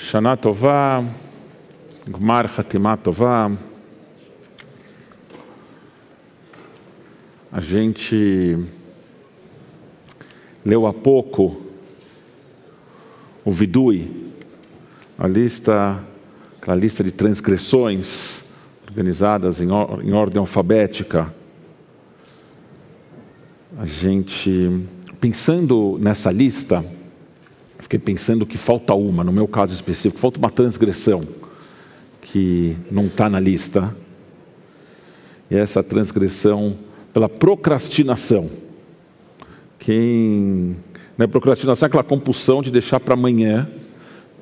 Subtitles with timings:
[0.00, 1.04] Shana Tová,
[2.06, 3.50] Gmar Hatimah Tová.
[7.50, 8.56] A gente
[10.64, 11.60] leu há pouco
[13.44, 14.32] o Vidui,
[15.18, 15.98] a lista,
[16.62, 18.44] aquela lista de transgressões
[18.88, 21.34] organizadas em, or, em ordem alfabética.
[23.76, 24.86] A gente,
[25.20, 26.84] pensando nessa lista,
[27.88, 31.22] fiquei pensando que falta uma, no meu caso específico, falta uma transgressão
[32.20, 33.96] que não está na lista.
[35.50, 36.76] E essa transgressão
[37.14, 38.50] pela procrastinação.
[39.78, 40.76] Quem.
[41.16, 43.66] Né, procrastinação é aquela compulsão de deixar para amanhã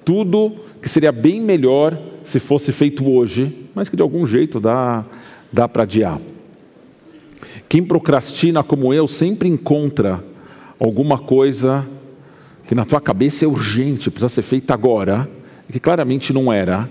[0.05, 5.05] tudo que seria bem melhor se fosse feito hoje, mas que de algum jeito dá,
[5.53, 6.21] dá para adiar.
[7.69, 10.23] Quem procrastina como eu sempre encontra
[10.81, 11.87] alguma coisa
[12.67, 15.29] que na tua cabeça é urgente, precisa ser feita agora,
[15.71, 16.89] que claramente não era,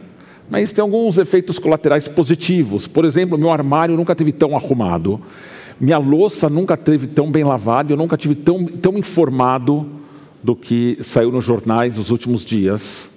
[0.49, 2.88] mas tem alguns efeitos colaterais positivos.
[2.88, 5.19] Por exemplo, meu armário nunca teve tão arrumado,
[5.80, 9.85] minha louça nunca teve tão bem lavada, eu nunca tive tão, tão informado
[10.41, 13.09] do que saiu nos jornais nos últimos dias,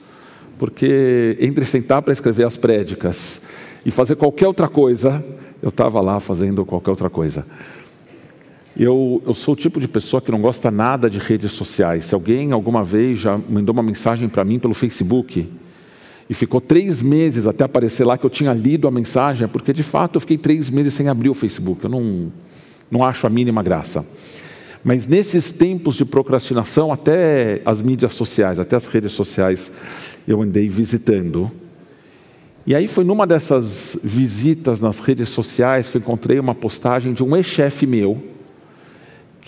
[0.58, 3.40] porque entre sentar para escrever as prédicas
[3.84, 5.24] e fazer qualquer outra coisa,
[5.62, 7.46] eu estava lá fazendo qualquer outra coisa.
[8.78, 12.04] Eu, eu, sou o tipo de pessoa que não gosta nada de redes sociais.
[12.04, 15.48] Se alguém alguma vez já mandou uma mensagem para mim pelo Facebook
[16.30, 19.72] e ficou três meses até aparecer lá que eu tinha lido a mensagem, é porque
[19.72, 21.82] de fato eu fiquei três meses sem abrir o Facebook.
[21.82, 22.32] Eu não,
[22.88, 24.06] não acho a mínima graça.
[24.84, 29.72] Mas nesses tempos de procrastinação, até as mídias sociais, até as redes sociais,
[30.26, 31.50] eu andei visitando.
[32.64, 37.24] E aí foi numa dessas visitas nas redes sociais que eu encontrei uma postagem de
[37.24, 38.37] um ex-chefe meu,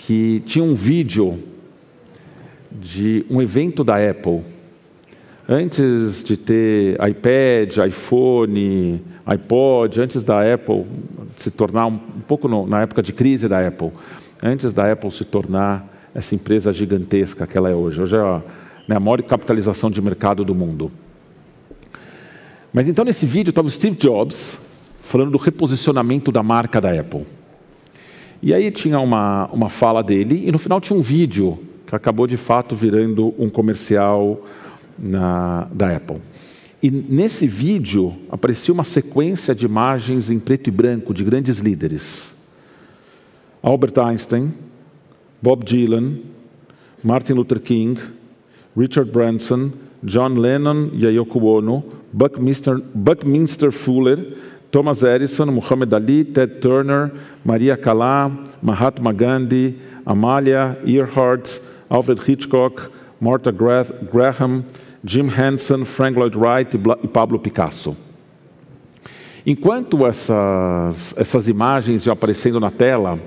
[0.05, 1.37] que tinha um vídeo
[2.71, 4.41] de um evento da Apple.
[5.47, 10.85] Antes de ter iPad, iPhone, iPod, antes da Apple
[11.37, 13.91] se tornar um, pouco no, na época de crise da Apple,
[14.41, 18.01] antes da Apple se tornar essa empresa gigantesca que ela é hoje.
[18.01, 18.41] Hoje é a,
[18.87, 20.91] né, a maior capitalização de mercado do mundo.
[22.73, 24.57] Mas então nesse vídeo estava o Steve Jobs
[25.01, 27.25] falando do reposicionamento da marca da Apple.
[28.41, 32.25] E aí tinha uma, uma fala dele e no final tinha um vídeo que acabou
[32.25, 34.43] de fato virando um comercial
[34.97, 36.17] na, da Apple.
[36.81, 42.33] E nesse vídeo aparecia uma sequência de imagens em preto e branco de grandes líderes.
[43.61, 44.51] Albert Einstein,
[45.39, 46.15] Bob Dylan,
[47.03, 47.99] Martin Luther King,
[48.75, 49.71] Richard Branson,
[50.03, 54.37] John Lennon e Yoko Ono, Buckminster, Buckminster Fuller,
[54.71, 57.11] Thomas Edison, Muhammad Ali, Ted Turner,
[57.43, 61.59] Maria Calá, Mahatma Gandhi, Amalia Earhart,
[61.89, 62.89] Alfred Hitchcock,
[63.19, 64.63] Martha Graham,
[65.03, 67.95] Jim Henson, Frank Lloyd Wright e Pablo Picasso.
[69.45, 73.19] Enquanto essas, essas imagens iam aparecendo na tela,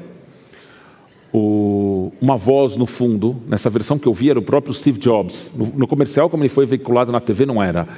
[1.32, 5.50] o, uma voz no fundo, nessa versão que eu vi, era o próprio Steve Jobs.
[5.54, 7.88] No, no, comercial, como ele foi veiculado na TV, não era.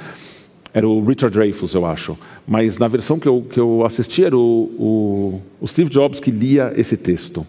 [0.77, 2.15] Era o Richard Dreyfuss, eu acho.
[2.47, 6.29] Mas na versão que eu, que eu assisti, era o, o, o Steve Jobs que
[6.29, 7.43] lia esse texto.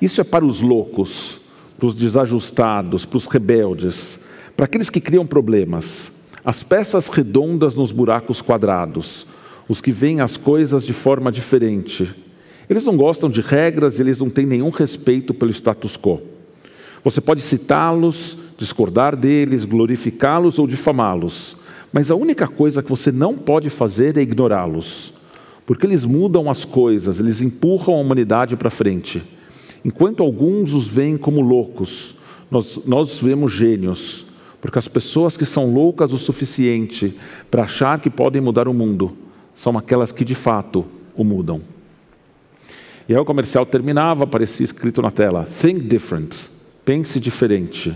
[0.00, 1.40] Isso é para os loucos,
[1.76, 4.20] para os desajustados, para os rebeldes,
[4.56, 6.12] para aqueles que criam problemas,
[6.44, 9.26] as peças redondas nos buracos quadrados,
[9.68, 12.14] os que veem as coisas de forma diferente.
[12.68, 16.22] Eles não gostam de regras, eles não têm nenhum respeito pelo status quo.
[17.02, 21.58] Você pode citá-los, discordar deles, glorificá-los ou difamá-los,
[21.92, 25.12] mas a única coisa que você não pode fazer é ignorá-los,
[25.66, 29.22] porque eles mudam as coisas, eles empurram a humanidade para frente.
[29.84, 32.14] Enquanto alguns os veem como loucos,
[32.50, 34.24] nós, nós vemos gênios,
[34.60, 37.16] porque as pessoas que são loucas o suficiente
[37.50, 39.16] para achar que podem mudar o mundo
[39.54, 40.84] são aquelas que de fato
[41.16, 41.60] o mudam.
[43.08, 46.48] E aí o comercial terminava, aparecia escrito na tela: Think different,
[46.84, 47.94] pense diferente.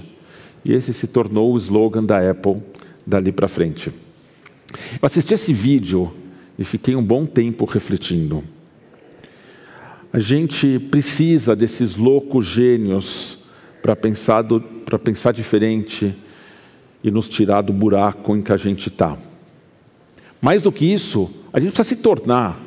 [0.65, 2.63] E esse se tornou o slogan da Apple
[3.07, 3.91] dali para frente.
[3.91, 6.13] Eu assisti esse vídeo
[6.59, 8.43] e fiquei um bom tempo refletindo.
[10.13, 13.39] A gente precisa desses loucos gênios
[13.83, 14.45] para pensar,
[15.03, 16.15] pensar diferente
[17.03, 19.19] e nos tirar do buraco em que a gente está.
[20.41, 22.61] Mais do que isso, a gente precisa se tornar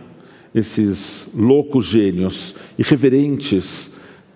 [0.54, 3.92] esses loucos gênios, irreverentes,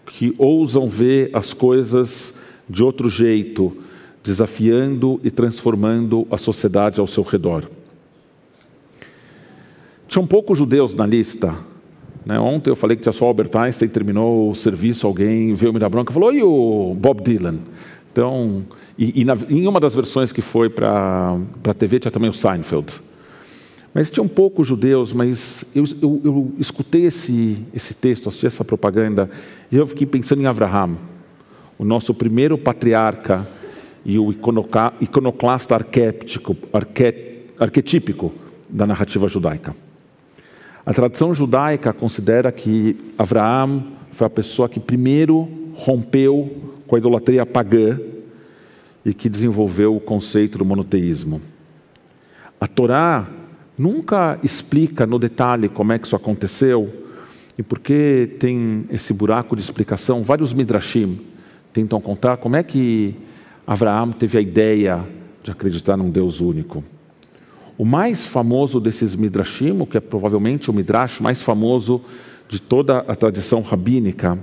[0.05, 2.33] que ousam ver as coisas
[2.69, 3.75] de outro jeito,
[4.23, 7.69] desafiando e transformando a sociedade ao seu redor.
[10.07, 11.55] Tinham poucos judeus na lista.
[12.25, 12.39] Né?
[12.39, 15.89] Ontem eu falei que tinha só Albert Einstein, terminou o serviço, alguém veio me dar
[15.89, 17.59] bronca e falou: e o Bob Dylan?
[18.11, 18.63] Então,
[18.97, 22.33] e, e na, em uma das versões que foi para a TV tinha também o
[22.33, 23.01] Seinfeld.
[23.93, 29.29] Mas tinham poucos judeus, mas eu, eu, eu, escutei esse, esse texto, assisti essa propaganda,
[29.71, 30.97] e eu fiquei pensando em Abraham,
[31.77, 33.45] o nosso primeiro patriarca
[34.03, 36.15] e o iconoclasta arqué,
[37.59, 38.33] arquetípico
[38.69, 39.75] da narrativa judaica.
[40.85, 47.45] A tradição judaica considera que Abraão foi a pessoa que primeiro rompeu com a idolatria
[47.45, 47.99] pagã
[49.05, 51.41] e que desenvolveu o conceito do monoteísmo.
[52.59, 53.27] A Torá
[53.77, 56.91] nunca explica no detalhe como é que isso aconteceu
[57.57, 60.23] e por que tem esse buraco de explicação.
[60.23, 61.19] Vários midrashim
[61.71, 63.15] tentam contar como é que
[63.65, 65.07] Abraão teve a ideia
[65.43, 66.83] de acreditar num Deus único.
[67.77, 72.01] O mais famoso desses midrashim, que é provavelmente o midrash mais famoso
[72.47, 74.37] de toda a tradição rabínica,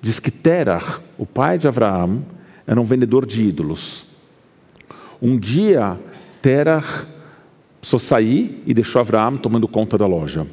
[0.00, 2.24] diz que Terah, o pai de Abraão,
[2.66, 4.04] era um vendedor de ídolos.
[5.20, 5.98] Um dia,
[6.40, 7.06] Terah
[7.80, 10.46] precisou sair e deixou Abraão tomando conta da loja.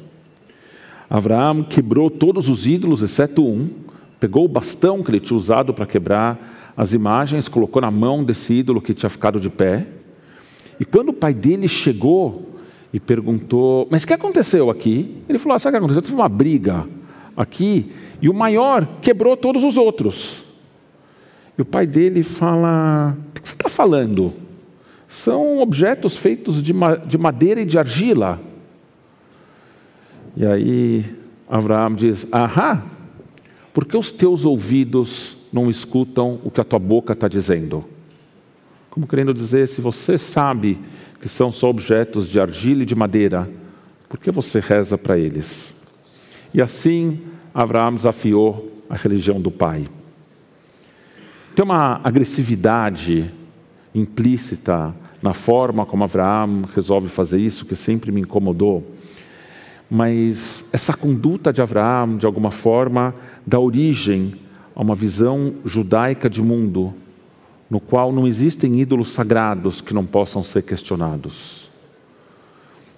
[1.08, 3.68] Abraão quebrou todos os ídolos, exceto um,
[4.20, 8.54] pegou o bastão que ele tinha usado para quebrar as imagens, colocou na mão desse
[8.54, 9.86] ídolo que tinha ficado de pé.
[10.78, 12.58] E quando o pai dele chegou
[12.92, 15.22] e perguntou: Mas o que aconteceu aqui?
[15.28, 16.02] Ele falou: ah, Sabe o que aconteceu?
[16.02, 16.86] Teve uma briga
[17.36, 20.42] aqui e o maior quebrou todos os outros.
[21.58, 24.32] E o pai dele fala: O que você está falando?
[25.10, 26.72] são objetos feitos de,
[27.06, 28.40] de madeira e de argila.
[30.36, 31.04] E aí
[31.48, 32.84] Abraão diz: Ahá,
[33.74, 37.84] por que os teus ouvidos não escutam o que a tua boca está dizendo?
[38.90, 40.78] Como querendo dizer, se você sabe
[41.20, 43.48] que são só objetos de argila e de madeira,
[44.08, 45.74] por que você reza para eles?
[46.52, 47.20] E assim
[47.54, 49.86] Abraão desafiou a religião do pai.
[51.54, 53.30] Tem uma agressividade
[53.94, 58.96] implícita na forma como Abraão resolve fazer isso, que sempre me incomodou.
[59.90, 63.14] Mas essa conduta de Abraão, de alguma forma,
[63.46, 64.34] dá origem
[64.80, 66.94] a uma visão judaica de mundo,
[67.68, 71.68] no qual não existem ídolos sagrados que não possam ser questionados.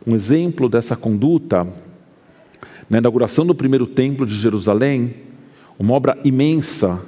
[0.07, 1.67] Um exemplo dessa conduta,
[2.89, 5.13] na inauguração do primeiro templo de Jerusalém,
[5.77, 7.03] uma obra imensa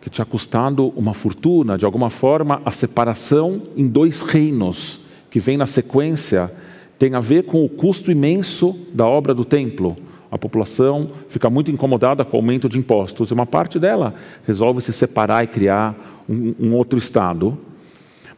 [0.00, 4.98] que tinha custado uma fortuna, de alguma forma, a separação em dois reinos,
[5.28, 6.50] que vem na sequência,
[6.98, 9.94] tem a ver com o custo imenso da obra do templo.
[10.32, 14.14] A população fica muito incomodada com o aumento de impostos, e uma parte dela
[14.46, 17.58] resolve se separar e criar um, um outro Estado.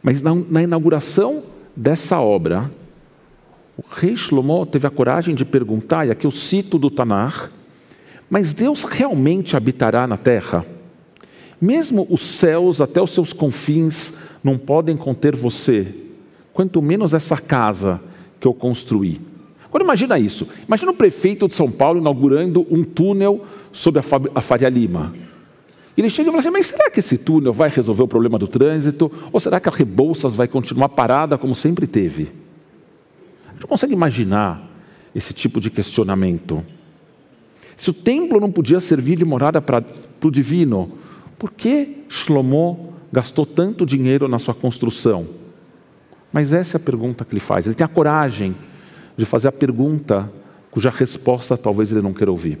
[0.03, 1.41] Mas na, na inauguração
[1.73, 2.69] dessa obra,
[3.77, 7.49] o rei Shlomo teve a coragem de perguntar, e aqui eu cito do Tanar,
[8.29, 10.65] mas Deus realmente habitará na terra?
[11.61, 14.13] Mesmo os céus, até os seus confins,
[14.43, 15.87] não podem conter você,
[16.51, 18.01] quanto menos essa casa
[18.37, 19.21] que eu construí.
[19.75, 20.47] Agora imagina isso.
[20.65, 24.01] Imagina o prefeito de São Paulo inaugurando um túnel sobre
[24.33, 25.13] a Faria Lima.
[25.97, 28.47] Ele chega e fala assim: Mas será que esse túnel vai resolver o problema do
[28.47, 29.11] trânsito?
[29.33, 32.31] Ou será que a Rebouças vai continuar parada como sempre teve?
[33.49, 34.65] A gente consegue imaginar
[35.13, 36.63] esse tipo de questionamento.
[37.75, 39.83] Se o templo não podia servir de morada para
[40.23, 40.89] o divino,
[41.37, 45.27] por que Shlomo gastou tanto dinheiro na sua construção?
[46.31, 47.65] Mas essa é a pergunta que ele faz.
[47.65, 48.55] Ele tem a coragem
[49.17, 50.31] de fazer a pergunta
[50.71, 52.59] cuja resposta talvez ele não queira ouvir.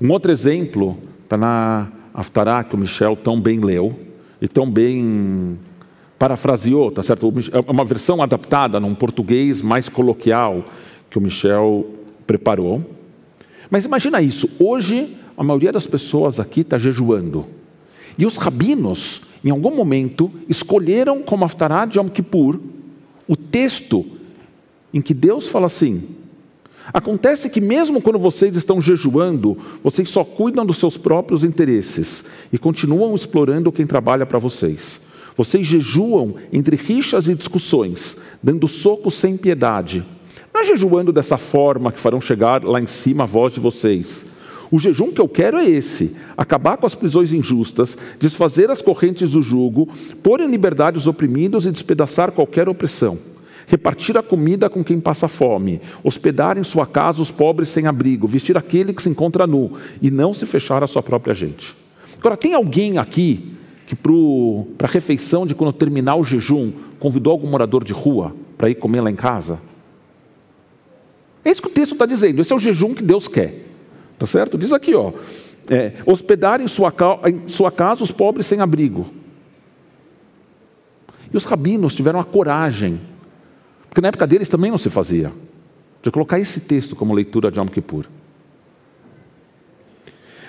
[0.00, 3.98] Um outro exemplo está na Aftará, que o Michel tão bem leu
[4.40, 5.58] e tão bem
[6.18, 7.32] parafraseou, tá certo?
[7.52, 10.64] É uma versão adaptada num português mais coloquial
[11.10, 11.86] que o Michel
[12.24, 12.84] preparou.
[13.68, 17.44] Mas imagina isso, hoje a maioria das pessoas aqui está jejuando.
[18.16, 22.60] E os rabinos, em algum momento, escolheram como Aftará de Yom Kippur
[23.26, 24.06] o texto
[24.94, 26.02] em que Deus fala assim:
[26.92, 32.56] Acontece que, mesmo quando vocês estão jejuando, vocês só cuidam dos seus próprios interesses e
[32.56, 35.00] continuam explorando quem trabalha para vocês.
[35.36, 40.04] Vocês jejuam entre rixas e discussões, dando socos sem piedade.
[40.54, 44.24] Não é jejuando dessa forma que farão chegar lá em cima a voz de vocês,
[44.74, 49.30] o jejum que eu quero é esse: acabar com as prisões injustas, desfazer as correntes
[49.30, 49.88] do jugo,
[50.22, 53.16] pôr em liberdade os oprimidos e despedaçar qualquer opressão.
[53.66, 58.26] Repartir a comida com quem passa fome, hospedar em sua casa os pobres sem abrigo,
[58.26, 61.74] vestir aquele que se encontra nu e não se fechar à sua própria gente.
[62.18, 63.52] Agora, tem alguém aqui
[63.86, 68.70] que para a refeição de quando terminar o jejum convidou algum morador de rua para
[68.70, 69.58] ir comer lá em casa?
[71.44, 73.64] É isso que o texto está dizendo, esse é o jejum que Deus quer.
[74.18, 74.56] Tá certo?
[74.56, 75.12] Diz aqui, ó.
[75.68, 76.92] é, hospedar em sua,
[77.26, 79.06] em sua casa os pobres sem abrigo.
[81.32, 83.00] E os rabinos tiveram a coragem,
[83.94, 85.30] porque na época deles também não se fazia,
[86.02, 88.06] de colocar esse texto como leitura de Yom Kippur.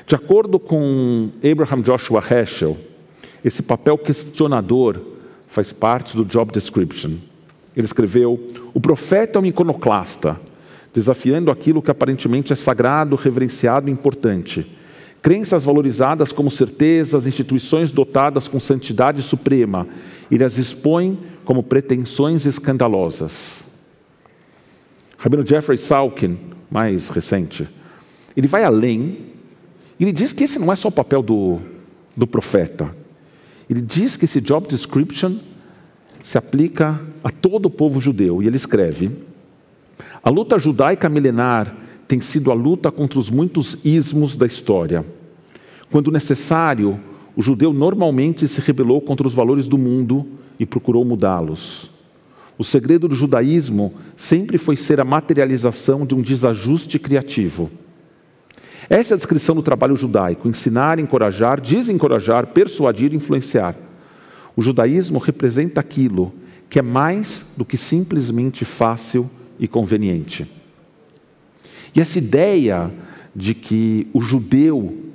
[0.08, 2.76] De acordo com Abraham Joshua Heschel,
[3.44, 5.00] esse papel questionador
[5.48, 7.18] faz parte do job description.
[7.78, 10.42] Ele escreveu: O profeta é um iconoclasta,
[10.92, 14.66] desafiando aquilo que aparentemente é sagrado, reverenciado e importante.
[15.26, 19.88] Crenças valorizadas como certezas, instituições dotadas com santidade suprema,
[20.30, 23.64] ele as expõe como pretensões escandalosas.
[25.18, 26.38] Rabino Jeffrey Salkin,
[26.70, 27.68] mais recente,
[28.38, 29.34] ele vai além
[30.00, 31.60] ele diz que esse não é só o papel do,
[32.16, 32.96] do profeta.
[33.68, 35.38] Ele diz que esse job description
[36.22, 38.44] se aplica a todo o povo judeu.
[38.44, 39.10] E ele escreve:
[40.22, 45.06] A luta judaica milenar tem sido a luta contra os muitos ismos da história.
[45.92, 47.00] Quando necessário,
[47.36, 50.26] o judeu normalmente se rebelou contra os valores do mundo
[50.60, 51.90] e procurou mudá-los.
[52.58, 57.70] O segredo do judaísmo sempre foi ser a materialização de um desajuste criativo.
[58.90, 63.76] Essa é a descrição do trabalho judaico: ensinar, encorajar, desencorajar, persuadir, influenciar.
[64.56, 66.32] O judaísmo representa aquilo
[66.70, 70.50] que é mais do que simplesmente fácil e conveniente.
[71.96, 72.92] E essa ideia
[73.36, 75.06] de que o judeu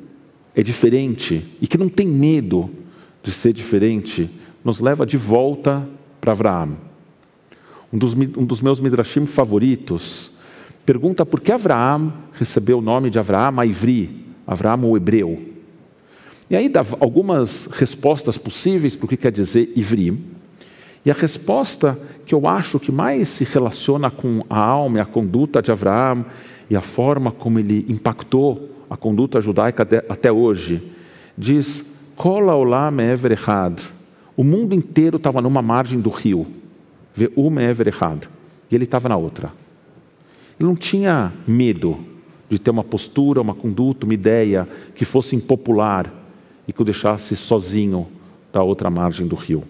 [0.54, 2.70] é diferente e que não tem medo
[3.22, 4.30] de ser diferente,
[4.64, 5.86] nos leva de volta
[6.20, 6.76] para Abraão.
[7.92, 10.32] Um dos, um dos meus midrashim favoritos
[10.86, 15.50] pergunta por que Abraão recebeu o nome de Abraão Ivri, Abraão o hebreu.
[16.48, 20.18] E aí dá algumas respostas possíveis para o que quer dizer Ivri.
[21.04, 25.06] E a resposta que eu acho que mais se relaciona com a alma e a
[25.06, 26.24] conduta de Abraão
[26.68, 30.82] e a forma como ele impactou a conduta judaica até hoje,
[31.36, 31.84] diz:
[32.16, 33.80] Kola olam everechad.
[34.36, 36.46] O mundo inteiro estava numa margem do rio.
[37.36, 38.28] Uma everechad.
[38.70, 39.52] E ele estava na outra.
[40.58, 41.98] Ele não tinha medo
[42.48, 46.12] de ter uma postura, uma conduta, uma ideia que fosse impopular
[46.66, 48.06] e que o deixasse sozinho
[48.52, 49.62] da outra margem do rio.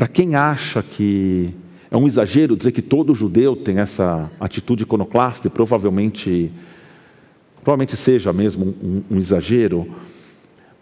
[0.00, 1.52] Para quem acha que
[1.90, 6.50] é um exagero dizer que todo judeu tem essa atitude iconoclasta, e provavelmente,
[7.62, 9.86] provavelmente seja mesmo um, um exagero,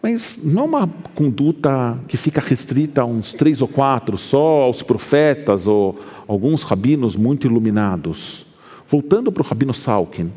[0.01, 4.85] mas não é uma conduta que fica restrita a uns três ou quatro, só aos
[4.85, 5.99] profetas ou
[6.29, 8.47] alguns rabinos muito iluminados.
[8.87, 10.31] Voltando para o Rabino Salkin,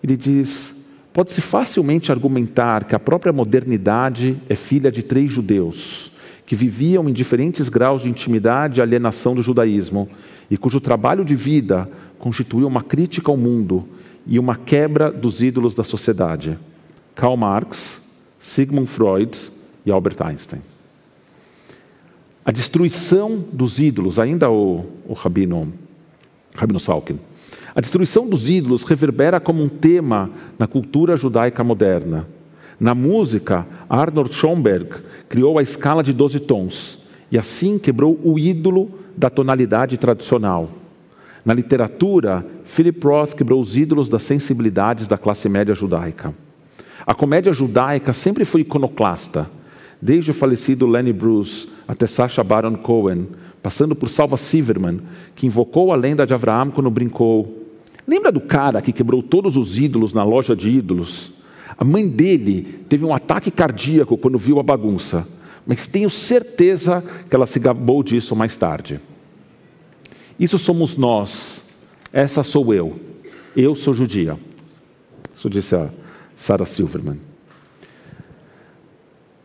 [0.00, 6.14] ele diz: pode-se facilmente argumentar que a própria modernidade é filha de três judeus
[6.46, 10.08] que viviam em diferentes graus de intimidade e alienação do judaísmo
[10.48, 13.86] e cujo trabalho de vida constituiu uma crítica ao mundo
[14.24, 16.56] e uma quebra dos ídolos da sociedade.
[17.14, 18.00] Karl Marx,
[18.38, 19.36] Sigmund Freud
[19.84, 20.62] e Albert Einstein.
[22.44, 25.72] A destruição dos ídolos, ainda o, o Rabino,
[26.54, 27.18] Rabino Salkin,
[27.74, 32.26] a destruição dos ídolos reverbera como um tema na cultura judaica moderna.
[32.78, 34.90] Na música, Arnold Schoenberg
[35.28, 36.98] criou a escala de 12 tons
[37.30, 40.68] e assim quebrou o ídolo da tonalidade tradicional.
[41.44, 46.34] Na literatura, Philip Roth quebrou os ídolos das sensibilidades da classe média judaica.
[47.06, 49.48] A comédia judaica sempre foi iconoclasta,
[50.02, 53.28] desde o falecido Lenny Bruce até Sacha Baron Cohen,
[53.62, 55.00] passando por Salva Silverman,
[55.34, 57.64] que invocou a lenda de Abraão quando brincou:
[58.06, 61.35] Lembra do cara que quebrou todos os ídolos na loja de ídolos?
[61.78, 65.26] A mãe dele teve um ataque cardíaco quando viu a bagunça,
[65.66, 69.00] mas tenho certeza que ela se gabou disso mais tarde.
[70.38, 71.62] Isso somos nós,
[72.12, 72.98] essa sou eu,
[73.54, 74.38] eu sou judia.
[75.34, 75.90] Isso disse a
[76.34, 77.20] Sarah Silverman.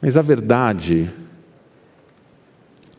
[0.01, 1.11] Mas a verdade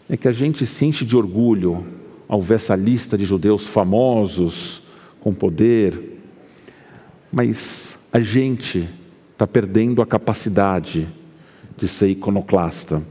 [0.09, 1.87] é que a gente se enche de orgulho
[2.29, 4.83] ao ver essa lista de judeus famosos,
[5.21, 6.19] com poder,
[7.31, 8.89] mas a gente
[9.33, 11.09] está perdendo a capacidade
[11.77, 13.03] de ser iconoclasta,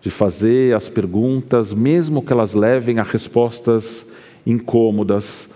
[0.00, 4.06] de fazer as perguntas, mesmo que elas levem a respostas
[4.46, 5.48] incômodas,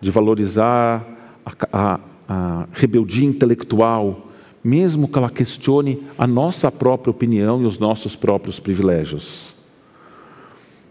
[0.00, 1.06] de valorizar
[1.44, 4.28] a, a, a rebeldia intelectual,
[4.62, 9.54] mesmo que ela questione a nossa própria opinião e os nossos próprios privilégios.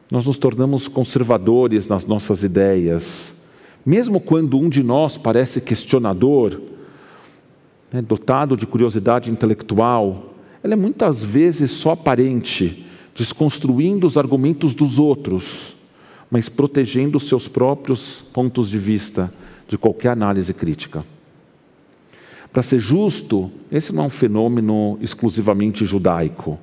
[0.09, 3.36] Nós nos tornamos conservadores nas nossas ideias,
[3.86, 6.62] mesmo quando um de nós parece questionador,
[7.91, 15.00] né, dotado de curiosidade intelectual, ela é muitas vezes só aparente, desconstruindo os argumentos dos
[15.00, 15.75] outros,
[16.29, 19.32] mas protegendo os seus próprios pontos de vista
[19.67, 21.06] de qualquer análise crítica.
[22.51, 26.58] Para ser justo, esse não é um fenômeno exclusivamente judaico.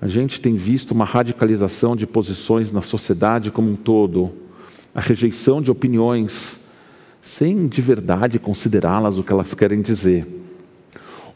[0.00, 4.30] A gente tem visto uma radicalização de posições na sociedade como um todo,
[4.94, 6.59] a rejeição de opiniões
[7.22, 10.26] sem de verdade considerá-las o que elas querem dizer.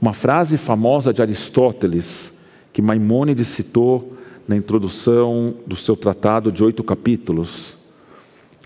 [0.01, 2.33] Uma frase famosa de Aristóteles,
[2.73, 4.15] que Maimônides citou
[4.47, 7.77] na introdução do seu tratado de oito capítulos,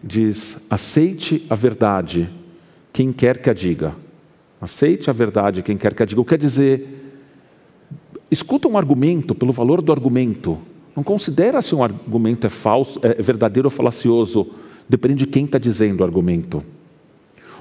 [0.02, 2.28] diz: aceite a verdade,
[2.92, 3.94] quem quer que a diga.
[4.60, 6.20] Aceite a verdade, quem quer que a diga.
[6.20, 7.14] O quer dizer,
[8.30, 10.58] escuta um argumento pelo valor do argumento.
[10.96, 14.48] Não considera se um argumento é falso, é verdadeiro ou falacioso.
[14.88, 16.64] Depende de quem está dizendo o argumento.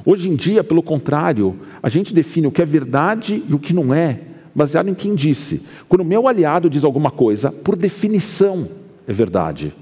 [0.05, 3.73] Hoje em dia, pelo contrário, a gente define o que é verdade e o que
[3.73, 4.21] não é,
[4.53, 5.61] baseado em quem disse.
[5.87, 8.67] Quando o meu aliado diz alguma coisa, por definição
[9.07, 9.73] é verdade.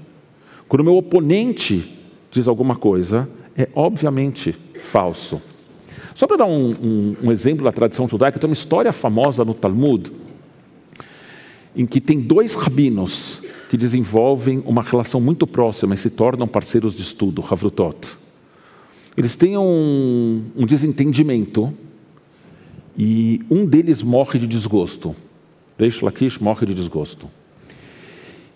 [0.68, 1.98] Quando o meu oponente
[2.30, 5.40] diz alguma coisa, é obviamente falso.
[6.14, 9.52] Só para dar um, um, um, exemplo da tradição judaica, tem uma história famosa no
[9.52, 10.12] Talmud,
[11.74, 16.94] em que tem dois rabinos que desenvolvem uma relação muito próxima e se tornam parceiros
[16.94, 18.16] de estudo, Havrutot.
[19.16, 21.72] Eles têm um, um desentendimento
[22.98, 25.14] e um deles morre de desgosto.
[25.78, 27.28] Reish Lakish morre de desgosto.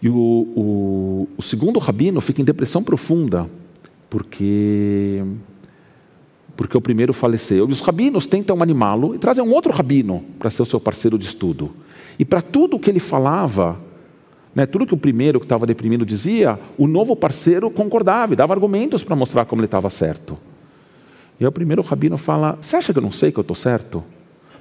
[0.02, 3.48] E o, o, o segundo rabino fica em depressão profunda,
[4.08, 5.22] porque
[6.56, 7.66] porque o primeiro faleceu.
[7.66, 11.16] E os rabinos tentam animá-lo e trazem um outro rabino para ser o seu parceiro
[11.16, 11.70] de estudo.
[12.18, 13.80] E para tudo o que ele falava,
[14.54, 18.52] né, tudo que o primeiro que estava deprimido dizia, o novo parceiro concordava e dava
[18.52, 20.36] argumentos para mostrar como ele estava certo.
[21.40, 23.56] E aí o primeiro rabino fala: Você acha que eu não sei que eu estou
[23.56, 24.04] certo?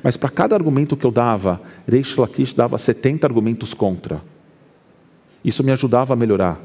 [0.02, 4.22] Mas para cada argumento que eu dava, Reish Lakish dava 70 argumentos contra.
[5.44, 6.60] Isso me ajudava a melhorar.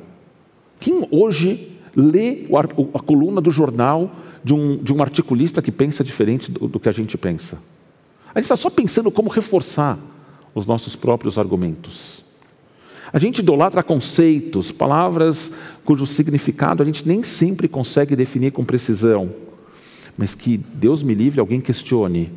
[0.78, 2.46] Quem hoje lê
[2.94, 4.10] a coluna do jornal
[4.42, 7.58] de um, de um articulista que pensa diferente do, do que a gente pensa.
[8.34, 9.98] A gente está só pensando como reforçar
[10.54, 12.22] os nossos próprios argumentos.
[13.12, 15.50] A gente idolatra conceitos, palavras
[15.84, 19.30] cujo significado a gente nem sempre consegue definir com precisão,
[20.16, 22.32] mas que Deus me livre alguém questione.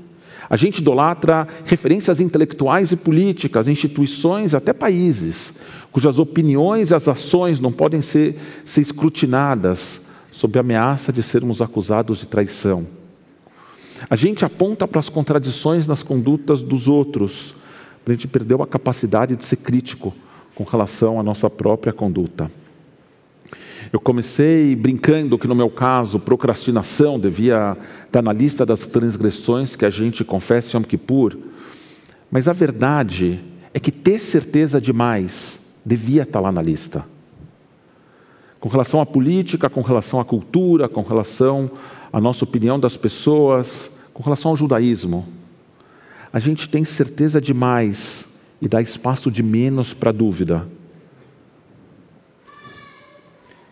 [0.50, 5.54] A gente idolatra referências intelectuais e políticas, instituições, até países,
[5.92, 11.62] cujas opiniões e as ações não podem ser, ser escrutinadas sob a ameaça de sermos
[11.62, 12.88] acusados de traição.
[14.10, 17.56] A gente aponta para as contradições nas condutas dos outros,
[18.06, 20.16] a gente perdeu a capacidade de ser crítico
[20.56, 22.50] com relação à nossa própria conduta.
[23.92, 29.86] Eu comecei brincando que, no meu caso, procrastinação devia estar na lista das transgressões que
[29.86, 31.38] a gente confessa em Yom Kippur,
[32.30, 33.40] mas a verdade
[33.74, 37.06] é que ter certeza demais devia estar lá na lista
[38.60, 41.72] com relação à política, com relação à cultura, com relação
[42.12, 45.26] à nossa opinião das pessoas, com relação ao judaísmo.
[46.34, 48.28] A gente tem certeza demais
[48.62, 50.68] e dá espaço de menos para dúvida.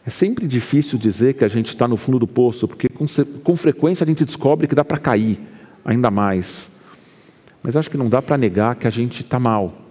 [0.05, 3.05] É sempre difícil dizer que a gente está no fundo do poço, porque com,
[3.43, 5.39] com frequência a gente descobre que dá para cair
[5.83, 6.69] ainda mais.
[7.63, 9.81] Mas acho que não dá para negar que a gente está mal.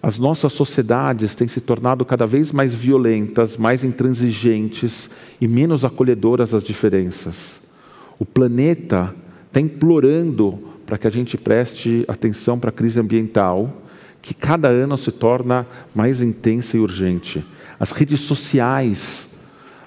[0.00, 5.10] As nossas sociedades têm se tornado cada vez mais violentas, mais intransigentes
[5.40, 7.60] e menos acolhedoras às diferenças.
[8.16, 9.12] O planeta
[9.48, 13.82] está implorando para que a gente preste atenção para a crise ambiental,
[14.22, 17.44] que cada ano se torna mais intensa e urgente.
[17.78, 19.30] As redes sociais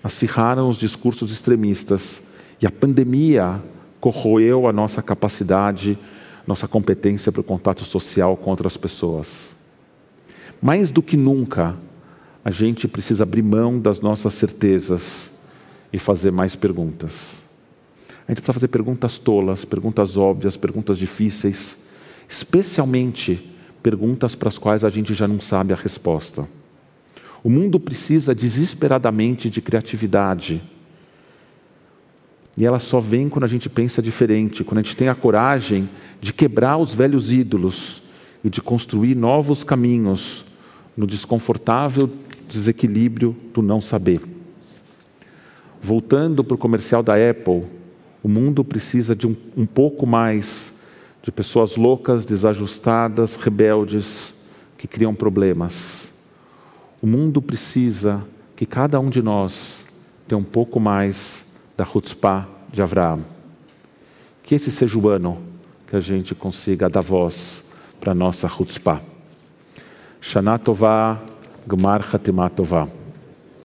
[0.03, 2.23] acirraram os discursos extremistas
[2.61, 3.61] e a pandemia
[3.99, 5.97] corroeu a nossa capacidade,
[6.47, 9.51] nossa competência para o contato social com outras pessoas.
[10.61, 11.75] Mais do que nunca,
[12.43, 15.31] a gente precisa abrir mão das nossas certezas
[15.91, 17.41] e fazer mais perguntas.
[18.27, 21.77] A gente precisa fazer perguntas tolas, perguntas óbvias, perguntas difíceis,
[22.29, 26.47] especialmente perguntas para as quais a gente já não sabe a resposta.
[27.43, 30.61] O mundo precisa desesperadamente de criatividade.
[32.57, 35.89] E ela só vem quando a gente pensa diferente, quando a gente tem a coragem
[36.19, 38.01] de quebrar os velhos ídolos
[38.43, 40.45] e de construir novos caminhos
[40.95, 42.09] no desconfortável
[42.47, 44.21] desequilíbrio do não saber.
[45.81, 47.63] Voltando para o comercial da Apple,
[48.21, 50.73] o mundo precisa de um, um pouco mais
[51.23, 54.33] de pessoas loucas, desajustadas, rebeldes,
[54.77, 56.00] que criam problemas.
[57.01, 58.21] O mundo precisa
[58.55, 59.83] que cada um de nós
[60.27, 61.43] tenha um pouco mais
[61.75, 63.25] da chutzpah de Abraão.
[64.43, 65.41] Que esse seja o ano
[65.87, 67.63] que a gente consiga dar voz
[67.99, 69.01] para a nossa chutzpah.
[70.21, 71.19] Shana Tová,
[71.67, 72.87] Gmar Hatimá Tová.